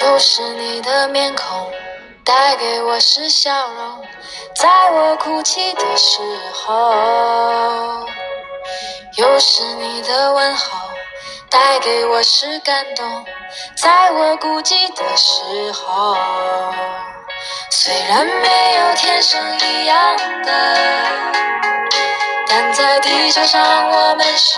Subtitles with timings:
[0.00, 1.70] 又是你的面孔
[2.24, 4.02] 带给我是笑容
[4.56, 6.22] 在我哭泣的时
[6.54, 7.61] 候。
[9.22, 10.76] 又是你的问候
[11.48, 13.24] 带给我是感动，
[13.76, 16.16] 在我孤寂的时候。
[17.70, 20.76] 虽然没有天生一样的，
[22.48, 24.51] 但在地球上我们是。